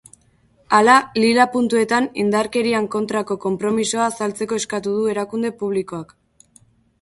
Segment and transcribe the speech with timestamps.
[0.77, 6.19] Hala, lila puntuetan indarkerian kontrako konpromisoa azaltzeko eskatu du erakunde publikoak.